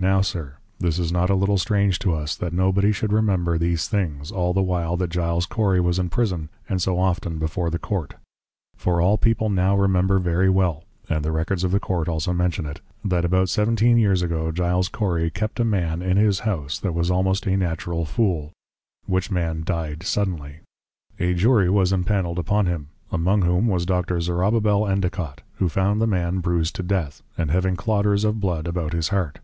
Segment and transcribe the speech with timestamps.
[0.00, 3.58] Now Sir, This is not a little strange to us; that no body should Remember
[3.58, 7.68] these things, all the while that Giles Cory was in Prison, and so often before
[7.68, 8.14] the Court.
[8.74, 12.64] For all people now Remember very well, (and the Records of the Court also mention
[12.64, 16.94] it,) That about Seventeen Years ago, Giles Cory kept a man in his House, that
[16.94, 18.52] was almost a Natural Fool:
[19.04, 20.60] which Man Dy'd suddenly.
[21.20, 24.22] A Jury was impannel'd upon him, among whom was Dr.
[24.22, 28.94] Zorobbabel Endicot; who found the man bruised to Death, and having clodders of Blood about
[28.94, 29.40] his Heart.